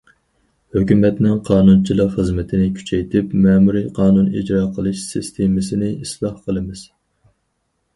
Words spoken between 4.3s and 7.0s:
ئىجرا قىلىش سىستېمىسىنى ئىسلاھ قىلىمىز.